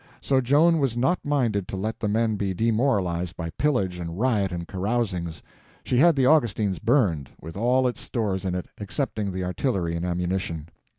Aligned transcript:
So 0.19 0.41
Joan 0.41 0.79
was 0.79 0.97
not 0.97 1.19
minded 1.23 1.67
to 1.67 1.77
let 1.77 1.99
the 1.99 2.07
men 2.07 2.35
be 2.35 2.55
demoralized 2.55 3.37
by 3.37 3.51
pillage 3.51 3.99
and 3.99 4.19
riot 4.19 4.51
and 4.51 4.67
carousings; 4.67 5.43
she 5.83 5.97
had 5.99 6.15
the 6.15 6.25
Augustins 6.25 6.79
burned, 6.79 7.29
with 7.39 7.55
all 7.55 7.87
its 7.87 8.01
stores 8.01 8.43
in 8.43 8.55
it, 8.55 8.65
excepting 8.79 9.31
the 9.31 9.43
artillery 9.43 9.95
and 9.95 10.03
ammunition. 10.03 10.69